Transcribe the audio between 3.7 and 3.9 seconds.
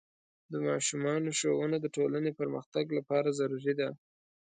ده.